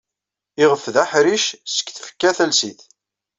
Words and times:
Ixef 0.63 0.85
d 0.93 0.95
aḥric 1.03 1.45
seg 1.75 1.87
tfekka 1.91 2.31
talsit. 2.37 2.81